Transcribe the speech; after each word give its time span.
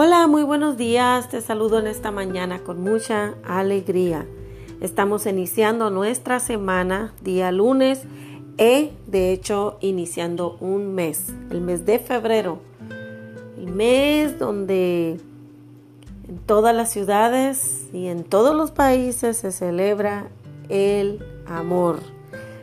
Hola, 0.00 0.28
muy 0.28 0.44
buenos 0.44 0.76
días. 0.76 1.28
Te 1.28 1.40
saludo 1.40 1.80
en 1.80 1.88
esta 1.88 2.12
mañana 2.12 2.60
con 2.60 2.80
mucha 2.80 3.34
alegría. 3.42 4.26
Estamos 4.80 5.26
iniciando 5.26 5.90
nuestra 5.90 6.38
semana 6.38 7.12
día 7.20 7.50
lunes 7.50 8.02
y 8.56 8.92
de 9.08 9.32
hecho 9.32 9.76
iniciando 9.80 10.56
un 10.60 10.94
mes, 10.94 11.24
el 11.50 11.62
mes 11.62 11.84
de 11.84 11.98
febrero. 11.98 12.60
El 13.56 13.72
mes 13.72 14.38
donde 14.38 15.18
en 16.28 16.38
todas 16.46 16.76
las 16.76 16.92
ciudades 16.92 17.88
y 17.92 18.06
en 18.06 18.22
todos 18.22 18.54
los 18.54 18.70
países 18.70 19.38
se 19.38 19.50
celebra 19.50 20.28
el 20.68 21.26
amor. 21.44 21.98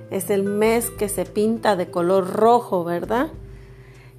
Es 0.10 0.30
el 0.30 0.44
mes 0.44 0.90
que 0.90 1.09
se 1.09 1.26
pinta 1.26 1.76
de 1.76 1.92
color 1.92 2.30
rojo, 2.31 2.86
¿verdad? 2.86 3.28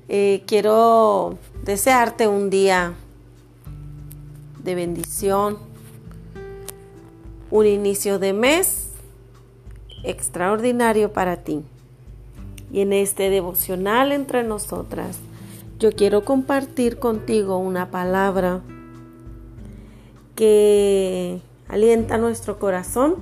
Eh, 0.09 0.45
quiero 0.47 1.39
desearte 1.65 2.29
un 2.29 2.51
día 2.51 2.95
de 4.67 4.75
bendición, 4.75 5.59
un 7.51 7.67
inicio 7.67 8.19
de 8.19 8.35
mes 8.35 8.89
extraordinario 10.03 11.13
para 11.13 11.39
ti. 11.39 11.63
Y 12.73 12.81
en 12.81 12.93
este 12.93 13.31
devocional 13.31 14.11
entre 14.11 14.43
nosotras, 14.43 15.19
yo 15.79 15.93
quiero 15.93 16.25
compartir 16.25 16.99
contigo 16.99 17.57
una 17.59 17.91
palabra 17.91 18.61
que 20.35 21.41
alienta 21.69 22.19
nuestro 22.19 22.59
corazón 22.59 23.15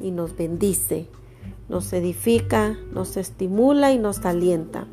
y 0.00 0.10
nos 0.10 0.36
bendice, 0.36 1.06
nos 1.70 1.92
edifica, 1.94 2.76
nos 2.92 3.16
estimula 3.16 3.90
y 3.90 3.98
nos 3.98 4.24
alienta. 4.26 4.86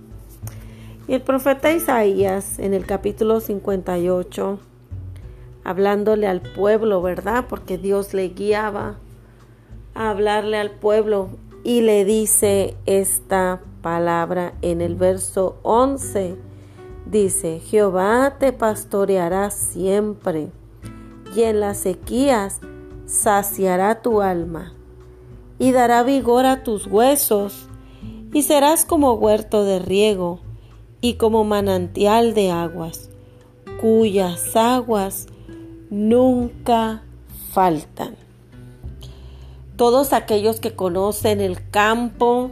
Y 1.09 1.16
el 1.16 1.22
profeta 1.22 1.73
Isaías 1.73 2.59
en 2.59 2.73
el 2.73 2.86
capítulo 2.86 3.42
58 3.42 4.59
hablándole 5.64 6.28
al 6.28 6.42
pueblo, 6.42 7.02
¿verdad? 7.02 7.45
Porque 7.48 7.78
Dios 7.78 8.14
le 8.14 8.30
guiaba 8.30 8.98
a 9.94 10.09
hablarle 10.09 10.58
al 10.58 10.72
pueblo 10.72 11.30
y 11.64 11.81
le 11.81 12.06
dice 12.06 12.76
esta 12.86 13.62
palabra 13.82 14.54
en 14.62 14.82
el 14.82 14.95
verso 14.95 15.58
11. 15.64 16.36
Dice, 17.06 17.59
Jehová 17.59 18.38
te 18.39 18.54
pastoreará 18.54 19.50
siempre 19.50 20.52
y 21.36 21.44
en 21.44 21.59
las 21.59 21.78
sequías 21.78 22.59
saciará 23.06 24.02
tu 24.02 24.22
alma 24.22 24.73
y 25.59 25.72
dará 25.72 26.04
vigor 26.04 26.45
a 26.45 26.64
tus 26.64 26.88
huesos 26.88 27.67
y 28.34 28.44
serás 28.44 28.86
como 28.86 29.14
huerto 29.14 29.66
de 29.66 29.80
riego 29.80 30.39
y 31.02 31.16
como 31.16 31.44
manantial 31.44 32.34
de 32.34 32.52
aguas, 32.52 33.09
cuyas 33.80 34.56
aguas 34.56 35.28
nunca 35.92 37.03
faltan. 37.52 38.16
Todos 39.75 40.14
aquellos 40.14 40.59
que 40.59 40.73
conocen 40.73 41.42
el 41.42 41.70
campo, 41.70 42.50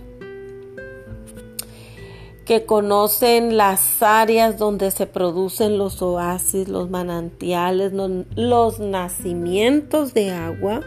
que 2.45 2.65
conocen 2.65 3.57
las 3.57 4.03
áreas 4.03 4.57
donde 4.57 4.91
se 4.91 5.05
producen 5.05 5.77
los 5.77 6.01
oasis, 6.01 6.67
los 6.67 6.89
manantiales, 6.89 7.93
los 7.93 8.79
nacimientos 8.79 10.13
de 10.13 10.31
agua, 10.31 10.81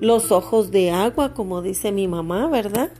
los 0.00 0.32
ojos 0.32 0.70
de 0.70 0.90
agua, 0.90 1.32
como 1.32 1.62
dice 1.62 1.92
mi 1.92 2.08
mamá, 2.08 2.48
¿verdad? 2.48 2.90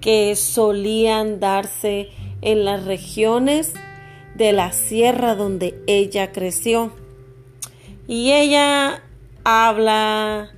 Que 0.00 0.36
solían 0.36 1.40
darse 1.40 2.10
en 2.42 2.64
las 2.64 2.84
regiones 2.84 3.74
de 4.36 4.52
la 4.52 4.72
sierra 4.72 5.34
donde 5.34 5.82
ella 5.86 6.30
creció. 6.30 6.92
Y 8.08 8.32
ella 8.32 9.02
habla, 9.44 10.50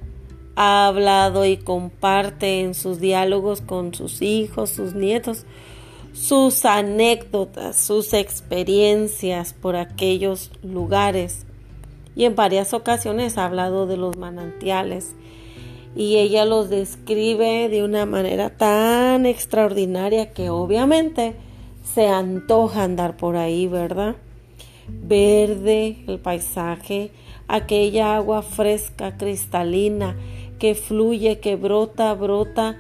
ha 0.56 0.86
hablado 0.86 1.44
y 1.44 1.56
comparte 1.56 2.60
en 2.60 2.75
sus 2.75 3.00
diálogos 3.00 3.60
con 3.60 3.94
sus 3.94 4.20
hijos, 4.22 4.70
sus 4.70 4.94
nietos, 4.94 5.47
sus 6.12 6.64
anécdotas, 6.64 7.76
sus 7.76 8.12
experiencias 8.12 9.54
por 9.54 9.76
aquellos 9.76 10.50
lugares. 10.62 11.47
Y 12.16 12.25
en 12.25 12.34
varias 12.34 12.75
ocasiones 12.75 13.38
ha 13.38 13.47
hablado 13.47 13.86
de 13.86 13.97
los 13.97 14.16
manantiales. 14.16 15.15
Y 15.97 16.16
ella 16.16 16.44
los 16.44 16.69
describe 16.69 17.69
de 17.69 17.82
una 17.82 18.04
manera 18.04 18.50
tan 18.50 19.25
extraordinaria 19.25 20.32
que 20.32 20.50
obviamente 20.50 21.34
se 21.94 22.09
antoja 22.09 22.82
andar 22.84 23.16
por 23.16 23.36
ahí, 23.36 23.66
¿verdad? 23.66 24.16
Verde 24.88 26.04
el 26.06 26.19
paisaje, 26.19 27.10
aquella 27.48 28.16
agua 28.16 28.42
fresca, 28.42 29.16
cristalina, 29.16 30.14
que 30.59 30.75
fluye, 30.75 31.41
que 31.41 31.56
brota, 31.56 32.14
brota 32.14 32.76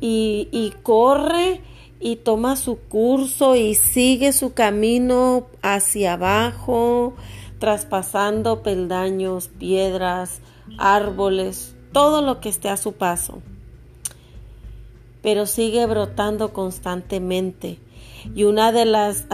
y, 0.00 0.48
y 0.52 0.72
corre 0.82 1.60
y 2.00 2.16
toma 2.16 2.56
su 2.56 2.78
curso 2.78 3.56
y 3.56 3.74
sigue 3.74 4.32
su 4.32 4.52
camino 4.52 5.46
hacia 5.62 6.14
abajo, 6.14 7.14
traspasando 7.58 8.62
peldaños, 8.62 9.48
piedras, 9.48 10.40
árboles, 10.76 11.74
todo 11.92 12.20
lo 12.20 12.40
que 12.40 12.50
esté 12.50 12.68
a 12.68 12.76
su 12.76 12.92
paso. 12.92 13.40
Pero 15.22 15.46
sigue 15.46 15.86
brotando 15.86 16.52
constantemente. 16.52 17.78
Y 18.34 18.44
una 18.44 18.72
de 18.72 18.84
las 18.84 19.26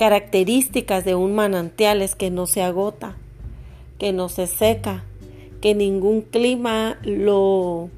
características 0.00 1.04
de 1.04 1.14
un 1.14 1.34
manantial 1.34 2.00
es 2.00 2.14
que 2.14 2.30
no 2.30 2.46
se 2.46 2.62
agota, 2.62 3.18
que 3.98 4.14
no 4.14 4.30
se 4.30 4.46
seca, 4.46 5.04
que 5.60 5.74
ningún 5.74 6.22
clima 6.22 6.98
lo, 7.02 7.90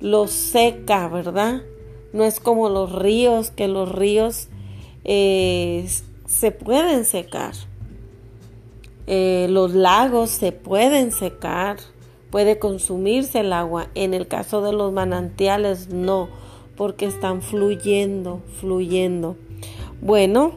lo 0.00 0.28
seca, 0.28 1.08
¿verdad? 1.08 1.60
No 2.14 2.24
es 2.24 2.40
como 2.40 2.70
los 2.70 2.92
ríos, 2.92 3.50
que 3.50 3.68
los 3.68 3.92
ríos 3.92 4.48
eh, 5.04 5.86
se 6.24 6.52
pueden 6.52 7.04
secar. 7.04 7.52
Eh, 9.06 9.46
los 9.50 9.74
lagos 9.74 10.30
se 10.30 10.52
pueden 10.52 11.12
secar, 11.12 11.76
puede 12.30 12.58
consumirse 12.58 13.40
el 13.40 13.52
agua. 13.52 13.88
En 13.94 14.14
el 14.14 14.26
caso 14.26 14.62
de 14.62 14.72
los 14.72 14.90
manantiales, 14.90 15.90
no, 15.90 16.30
porque 16.76 17.04
están 17.04 17.42
fluyendo, 17.42 18.40
fluyendo. 18.58 19.36
Bueno, 20.00 20.54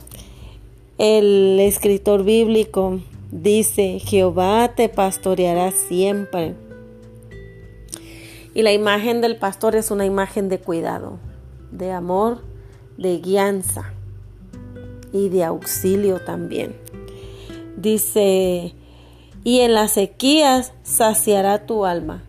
el 0.97 1.59
escritor 1.59 2.23
bíblico 2.23 2.99
dice, 3.31 3.99
Jehová 3.99 4.73
te 4.75 4.89
pastoreará 4.89 5.71
siempre. 5.71 6.55
Y 8.53 8.61
la 8.61 8.71
imagen 8.71 9.21
del 9.21 9.37
pastor 9.37 9.75
es 9.75 9.89
una 9.89 10.05
imagen 10.05 10.49
de 10.49 10.59
cuidado, 10.59 11.17
de 11.71 11.91
amor, 11.91 12.41
de 12.97 13.17
guianza 13.17 13.93
y 15.11 15.29
de 15.29 15.43
auxilio 15.43 16.19
también. 16.19 16.75
Dice, 17.75 18.75
y 19.43 19.59
en 19.61 19.73
las 19.73 19.91
sequías 19.93 20.73
saciará 20.83 21.65
tu 21.65 21.85
alma. 21.85 22.23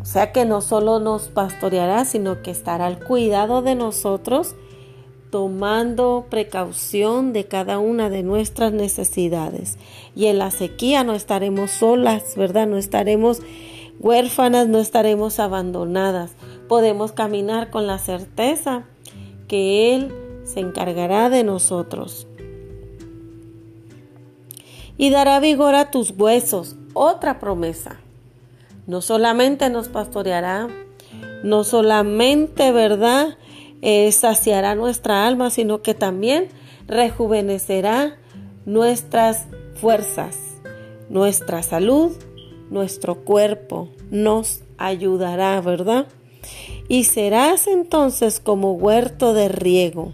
O 0.00 0.06
sea 0.06 0.32
que 0.32 0.46
no 0.46 0.62
solo 0.62 0.98
nos 0.98 1.28
pastoreará, 1.28 2.06
sino 2.06 2.42
que 2.42 2.50
estará 2.50 2.86
al 2.86 3.04
cuidado 3.04 3.60
de 3.60 3.74
nosotros 3.74 4.54
tomando 5.30 6.26
precaución 6.28 7.32
de 7.32 7.44
cada 7.44 7.78
una 7.78 8.10
de 8.10 8.22
nuestras 8.22 8.72
necesidades. 8.72 9.78
Y 10.16 10.26
en 10.26 10.38
la 10.38 10.50
sequía 10.50 11.04
no 11.04 11.14
estaremos 11.14 11.70
solas, 11.70 12.34
¿verdad? 12.36 12.66
No 12.66 12.76
estaremos 12.76 13.40
huérfanas, 14.00 14.68
no 14.68 14.78
estaremos 14.78 15.38
abandonadas. 15.38 16.32
Podemos 16.68 17.12
caminar 17.12 17.70
con 17.70 17.86
la 17.86 17.98
certeza 17.98 18.84
que 19.46 19.94
Él 19.94 20.12
se 20.44 20.60
encargará 20.60 21.30
de 21.30 21.44
nosotros. 21.44 22.26
Y 24.96 25.10
dará 25.10 25.40
vigor 25.40 25.74
a 25.74 25.90
tus 25.90 26.10
huesos, 26.10 26.76
otra 26.92 27.38
promesa. 27.38 28.00
No 28.86 29.00
solamente 29.00 29.70
nos 29.70 29.88
pastoreará, 29.88 30.68
no 31.42 31.64
solamente, 31.64 32.72
¿verdad? 32.72 33.38
Eh, 33.82 34.12
saciará 34.12 34.74
nuestra 34.74 35.26
alma, 35.26 35.50
sino 35.50 35.82
que 35.82 35.94
también 35.94 36.48
rejuvenecerá 36.86 38.16
nuestras 38.66 39.46
fuerzas, 39.74 40.36
nuestra 41.08 41.62
salud, 41.62 42.12
nuestro 42.70 43.24
cuerpo, 43.24 43.88
nos 44.10 44.62
ayudará, 44.76 45.60
¿verdad? 45.60 46.06
Y 46.88 47.04
serás 47.04 47.66
entonces 47.66 48.40
como 48.40 48.72
huerto 48.72 49.32
de 49.32 49.48
riego 49.48 50.12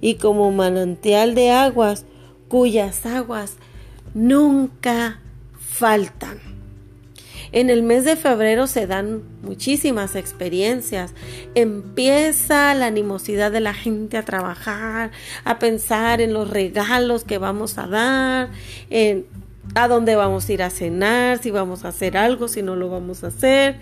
y 0.00 0.14
como 0.14 0.50
manantial 0.50 1.34
de 1.34 1.50
aguas 1.50 2.04
cuyas 2.48 3.06
aguas 3.06 3.56
nunca 4.14 5.20
faltan. 5.58 6.53
En 7.54 7.70
el 7.70 7.84
mes 7.84 8.04
de 8.04 8.16
febrero 8.16 8.66
se 8.66 8.88
dan 8.88 9.22
muchísimas 9.42 10.16
experiencias. 10.16 11.14
Empieza 11.54 12.74
la 12.74 12.86
animosidad 12.86 13.52
de 13.52 13.60
la 13.60 13.72
gente 13.72 14.16
a 14.16 14.24
trabajar, 14.24 15.12
a 15.44 15.60
pensar 15.60 16.20
en 16.20 16.32
los 16.32 16.50
regalos 16.50 17.22
que 17.22 17.38
vamos 17.38 17.78
a 17.78 17.86
dar, 17.86 18.50
en 18.90 19.26
a 19.76 19.86
dónde 19.86 20.16
vamos 20.16 20.48
a 20.48 20.52
ir 20.52 20.64
a 20.64 20.70
cenar, 20.70 21.38
si 21.38 21.52
vamos 21.52 21.84
a 21.84 21.88
hacer 21.88 22.16
algo, 22.16 22.48
si 22.48 22.60
no 22.60 22.74
lo 22.74 22.88
vamos 22.88 23.22
a 23.22 23.28
hacer. 23.28 23.76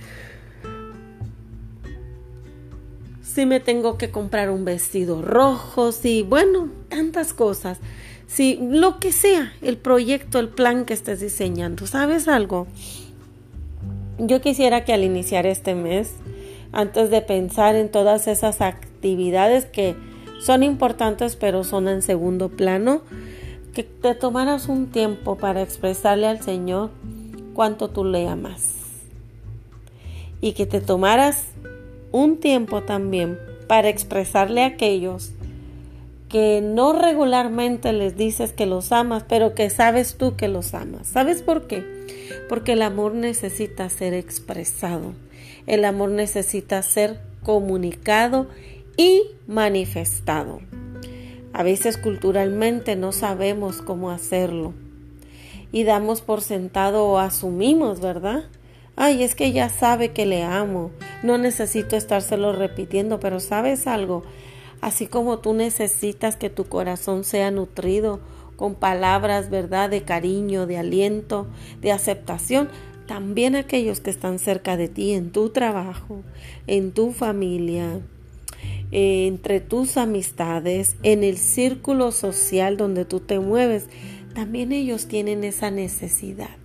Si 3.23 3.47
me 3.47 3.59
tengo 3.59 3.97
que 3.97 4.11
comprar 4.11 4.51
un 4.51 4.67
vestido 4.67 5.23
rojo, 5.23 5.93
si, 5.93 6.21
bueno, 6.21 6.69
tantas 6.91 7.33
cosas. 7.33 7.79
Si 8.27 8.59
lo 8.61 9.01
que 9.01 9.13
sea, 9.13 9.55
el 9.63 9.79
proyecto, 9.79 10.39
el 10.41 10.51
plan 10.51 10.85
que 10.85 10.93
estés 10.93 11.21
diseñando, 11.21 11.87
¿sabes 11.87 12.29
algo? 12.29 12.67
Yo 14.25 14.41
quisiera 14.41 14.85
que 14.85 14.93
al 14.93 15.03
iniciar 15.03 15.47
este 15.47 15.75
mes, 15.75 16.15
antes 16.71 17.11
de 17.11 17.23
pensar 17.23 17.75
en 17.75 17.91
todas 17.91 18.29
esas 18.29 18.61
actividades 18.61 19.65
que 19.65 19.97
son 20.41 20.63
importantes 20.63 21.35
pero 21.35 21.65
son 21.65 21.89
en 21.89 22.03
segundo 22.03 22.49
plano, 22.49 23.03
que 23.75 23.83
te 23.83 24.15
tomaras 24.15 24.69
un 24.69 24.93
tiempo 24.93 25.37
para 25.39 25.61
expresarle 25.61 26.29
al 26.29 26.41
Señor 26.41 26.91
cuánto 27.53 27.91
tú 27.91 28.05
le 28.05 28.29
amas. 28.29 28.77
Y 30.41 30.53
que 30.53 30.67
te 30.67 30.81
tomaras 30.81 31.47
un 32.13 32.39
tiempo 32.39 32.85
también 32.85 33.41
para 33.67 33.89
expresarle 33.89 34.63
a 34.63 34.67
aquellos 34.67 35.33
que 36.33 36.63
no 36.63 36.95
regularmente 36.95 37.93
les 37.93 38.17
dices 38.17 38.53
que 38.55 38.65
los 38.65 38.91
amas, 38.91 39.23
pero 39.29 39.55
que 39.55 39.69
sabes 39.69 40.17
tú 40.17 40.35
que 40.35 40.49
los 40.49 40.73
amas. 40.73 41.07
¿Sabes 41.07 41.43
por 41.43 41.67
qué? 41.67 41.85
Porque 42.49 42.73
el 42.73 42.81
amor 42.81 43.15
necesita 43.15 43.89
ser 43.91 44.15
expresado. 44.15 45.13
El 45.67 45.85
amor 45.85 46.11
necesita 46.11 46.81
ser 46.83 47.21
comunicado 47.43 48.49
y 48.97 49.23
manifestado. 49.47 50.61
A 51.53 51.63
veces 51.63 51.99
culturalmente 51.99 52.97
no 52.97 53.13
sabemos 53.13 53.83
cómo 53.83 54.11
hacerlo 54.11 54.73
y 55.71 55.85
damos 55.85 56.23
por 56.23 56.41
sentado 56.41 57.05
o 57.05 57.19
asumimos, 57.19 58.01
¿verdad? 58.01 58.45
Ay, 58.97 59.23
es 59.23 59.35
que 59.35 59.53
ya 59.53 59.69
sabe 59.69 60.13
que 60.13 60.25
le 60.25 60.43
amo, 60.43 60.93
no 61.23 61.37
necesito 61.37 61.95
estárselo 61.95 62.55
repitiendo, 62.55 63.21
pero 63.21 63.39
sabes 63.39 63.87
algo, 63.87 64.23
así 64.83 65.07
como 65.07 65.39
tú 65.39 65.55
necesitas 65.55 66.37
que 66.37 66.51
tu 66.51 66.65
corazón 66.65 67.25
sea 67.25 67.51
nutrido 67.51 68.21
con 68.57 68.75
palabras, 68.75 69.49
¿verdad?, 69.49 69.89
de 69.89 70.03
cariño, 70.03 70.67
de 70.67 70.77
aliento, 70.77 71.47
de 71.81 71.93
aceptación, 71.93 72.69
también 73.07 73.57
aquellos 73.57 74.01
que 74.01 74.11
están 74.11 74.39
cerca 74.39 74.77
de 74.77 74.89
ti 74.89 75.13
en 75.13 75.31
tu 75.31 75.51
trabajo, 75.51 76.23
en 76.67 76.93
tu 76.93 77.13
familia, 77.13 78.01
entre 78.91 79.61
tus 79.61 79.97
amistades, 79.97 80.97
en 81.03 81.25
el 81.25 81.39
círculo 81.39 82.13
social 82.13 82.77
donde 82.77 83.05
tú 83.05 83.21
te 83.21 83.39
mueves, 83.39 83.89
también 84.35 84.73
ellos 84.73 85.07
tienen 85.07 85.45
esa 85.45 85.71
necesidad. 85.71 86.57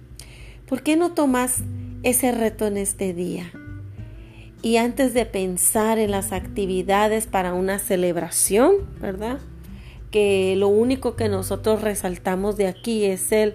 ¿Por 0.68 0.84
qué 0.84 0.96
no 0.98 1.14
tomas 1.14 1.64
ese 2.04 2.32
reto 2.32 2.66
en 2.68 2.78
este 2.78 3.14
día? 3.14 3.52
Y 4.62 4.78
antes 4.78 5.14
de 5.14 5.26
pensar 5.26 6.00
en 6.00 6.12
las 6.12 6.32
actividades 6.32 7.28
para 7.28 7.54
una 7.54 7.80
celebración, 7.80 8.74
¿verdad? 9.00 9.40
Que 10.12 10.56
lo 10.58 10.68
único 10.68 11.16
que 11.16 11.30
nosotros 11.30 11.82
resaltamos 11.82 12.58
de 12.58 12.68
aquí 12.68 13.06
es 13.06 13.32
el, 13.32 13.54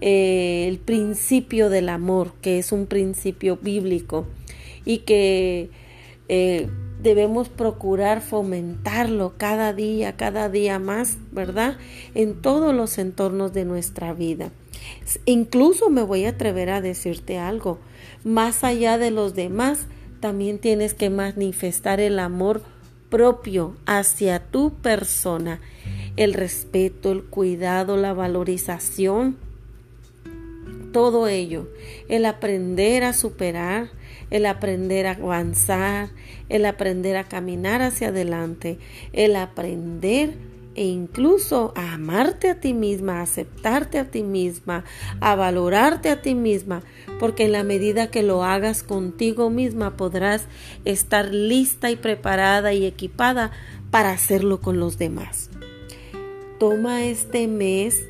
eh, 0.00 0.66
el 0.68 0.78
principio 0.78 1.70
del 1.70 1.88
amor, 1.88 2.32
que 2.42 2.58
es 2.58 2.72
un 2.72 2.86
principio 2.86 3.56
bíblico 3.56 4.26
y 4.84 4.98
que 4.98 5.70
eh, 6.28 6.68
debemos 7.02 7.48
procurar 7.48 8.20
fomentarlo 8.20 9.34
cada 9.36 9.72
día, 9.72 10.16
cada 10.16 10.48
día 10.48 10.78
más, 10.78 11.18
¿verdad? 11.30 11.76
En 12.14 12.40
todos 12.40 12.74
los 12.74 12.98
entornos 12.98 13.52
de 13.52 13.64
nuestra 13.64 14.12
vida. 14.12 14.50
Incluso 15.24 15.90
me 15.90 16.02
voy 16.02 16.24
a 16.24 16.30
atrever 16.30 16.70
a 16.70 16.80
decirte 16.80 17.38
algo, 17.38 17.78
más 18.24 18.64
allá 18.64 18.98
de 18.98 19.10
los 19.10 19.34
demás, 19.34 19.86
también 20.22 20.58
tienes 20.58 20.94
que 20.94 21.10
manifestar 21.10 22.00
el 22.00 22.20
amor 22.20 22.62
propio 23.10 23.76
hacia 23.86 24.38
tu 24.38 24.72
persona, 24.72 25.60
el 26.16 26.32
respeto, 26.32 27.10
el 27.10 27.24
cuidado, 27.24 27.96
la 27.96 28.14
valorización, 28.14 29.36
todo 30.92 31.26
ello, 31.26 31.68
el 32.08 32.24
aprender 32.24 33.02
a 33.02 33.12
superar, 33.12 33.90
el 34.30 34.46
aprender 34.46 35.08
a 35.08 35.12
avanzar, 35.12 36.10
el 36.48 36.66
aprender 36.66 37.16
a 37.16 37.24
caminar 37.24 37.82
hacia 37.82 38.08
adelante, 38.08 38.78
el 39.12 39.34
aprender 39.34 40.34
e 40.74 40.86
incluso 40.86 41.72
a 41.76 41.94
amarte 41.94 42.48
a 42.48 42.60
ti 42.60 42.72
misma, 42.72 43.18
a 43.18 43.22
aceptarte 43.22 43.98
a 43.98 44.10
ti 44.10 44.22
misma, 44.22 44.84
a 45.20 45.34
valorarte 45.34 46.08
a 46.10 46.22
ti 46.22 46.34
misma, 46.34 46.82
porque 47.18 47.44
en 47.44 47.52
la 47.52 47.62
medida 47.62 48.10
que 48.10 48.22
lo 48.22 48.44
hagas 48.44 48.82
contigo 48.82 49.50
misma 49.50 49.96
podrás 49.96 50.46
estar 50.84 51.32
lista 51.32 51.90
y 51.90 51.96
preparada 51.96 52.72
y 52.72 52.86
equipada 52.86 53.52
para 53.90 54.10
hacerlo 54.10 54.60
con 54.60 54.78
los 54.78 54.98
demás. 54.98 55.50
Toma 56.58 57.04
este 57.04 57.48
mes 57.48 58.04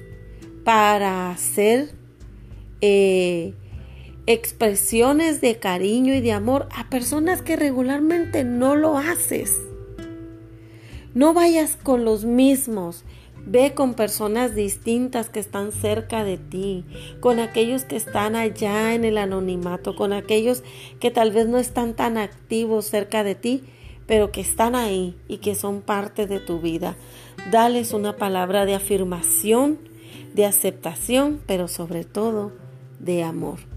para 0.64 1.30
hacer 1.30 1.94
eh, 2.80 3.54
expresiones 4.26 5.40
de 5.40 5.58
cariño 5.58 6.14
y 6.14 6.20
de 6.20 6.32
amor 6.32 6.68
a 6.74 6.88
personas 6.88 7.42
que 7.42 7.56
regularmente 7.56 8.44
no 8.44 8.76
lo 8.76 8.98
haces. 8.98 9.58
No 11.14 11.34
vayas 11.34 11.76
con 11.76 12.04
los 12.04 12.24
mismos. 12.24 13.04
Ve 13.44 13.74
con 13.74 13.94
personas 13.94 14.54
distintas 14.54 15.28
que 15.28 15.40
están 15.40 15.72
cerca 15.72 16.22
de 16.22 16.38
ti, 16.38 16.84
con 17.18 17.40
aquellos 17.40 17.84
que 17.84 17.96
están 17.96 18.36
allá 18.36 18.94
en 18.94 19.04
el 19.04 19.18
anonimato, 19.18 19.96
con 19.96 20.12
aquellos 20.12 20.62
que 21.00 21.10
tal 21.10 21.32
vez 21.32 21.48
no 21.48 21.58
están 21.58 21.94
tan 21.94 22.18
activos 22.18 22.86
cerca 22.86 23.24
de 23.24 23.34
ti, 23.34 23.64
pero 24.06 24.30
que 24.30 24.40
están 24.40 24.76
ahí 24.76 25.16
y 25.26 25.38
que 25.38 25.56
son 25.56 25.80
parte 25.80 26.28
de 26.28 26.38
tu 26.38 26.60
vida. 26.60 26.96
Dales 27.50 27.92
una 27.92 28.16
palabra 28.16 28.64
de 28.64 28.76
afirmación, 28.76 29.78
de 30.34 30.46
aceptación, 30.46 31.40
pero 31.44 31.66
sobre 31.66 32.04
todo 32.04 32.52
de 33.00 33.24
amor 33.24 33.71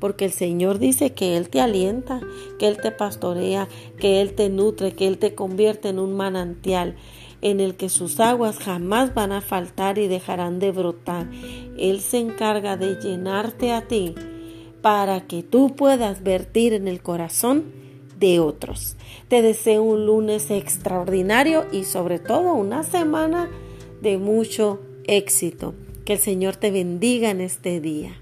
porque 0.00 0.24
el 0.24 0.32
Señor 0.32 0.78
dice 0.78 1.12
que 1.12 1.36
Él 1.36 1.48
te 1.48 1.60
alienta, 1.60 2.20
que 2.58 2.66
Él 2.66 2.78
te 2.78 2.90
pastorea, 2.90 3.68
que 3.98 4.20
Él 4.20 4.34
te 4.34 4.48
nutre, 4.48 4.92
que 4.92 5.06
Él 5.06 5.18
te 5.18 5.34
convierte 5.34 5.90
en 5.90 5.98
un 5.98 6.16
manantial 6.16 6.96
en 7.42 7.60
el 7.60 7.74
que 7.74 7.88
sus 7.88 8.20
aguas 8.20 8.58
jamás 8.58 9.14
van 9.14 9.32
a 9.32 9.40
faltar 9.40 9.98
y 9.98 10.08
dejarán 10.08 10.58
de 10.58 10.72
brotar. 10.72 11.28
Él 11.78 12.00
se 12.00 12.18
encarga 12.18 12.76
de 12.76 12.96
llenarte 12.96 13.72
a 13.72 13.86
ti 13.86 14.14
para 14.82 15.26
que 15.26 15.42
tú 15.42 15.74
puedas 15.74 16.22
vertir 16.22 16.72
en 16.72 16.88
el 16.88 17.02
corazón 17.02 17.64
de 18.18 18.40
otros. 18.40 18.96
Te 19.28 19.42
deseo 19.42 19.82
un 19.82 20.06
lunes 20.06 20.50
extraordinario 20.50 21.66
y 21.72 21.84
sobre 21.84 22.18
todo 22.18 22.52
una 22.54 22.82
semana 22.82 23.50
de 24.02 24.18
mucho 24.18 24.80
éxito. 25.04 25.74
Que 26.04 26.14
el 26.14 26.18
Señor 26.18 26.56
te 26.56 26.70
bendiga 26.70 27.30
en 27.30 27.40
este 27.40 27.80
día. 27.80 28.20